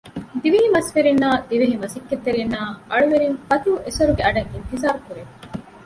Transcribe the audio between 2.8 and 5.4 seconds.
އަޅުވެރިން ފަތިހު އެސޮރުގެ އަޑަށް އިންތިޒާރު ކުރޭ